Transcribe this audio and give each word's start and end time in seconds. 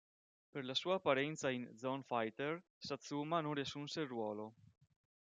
Per 0.49 0.63
la 0.65 0.73
sua 0.73 0.95
apparenza 0.95 1.51
in 1.51 1.77
"Zone 1.77 2.01
Fighter", 2.01 2.59
Satsuma 2.75 3.39
non 3.39 3.53
riassunse 3.53 4.01
il 4.01 4.07
ruolo. 4.07 4.55